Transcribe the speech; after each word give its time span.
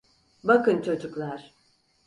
Bakın 0.43 0.81
çocuklar… 0.81 1.53